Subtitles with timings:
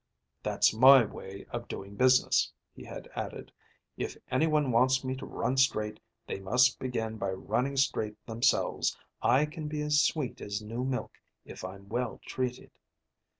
[0.41, 3.51] "That's my way of doing business," he had added.
[3.97, 8.97] "If anyone wants me to run straight, they must begin by running straight themselves.
[9.21, 11.11] I can be as sweet as new milk
[11.45, 12.71] if I'm well treated."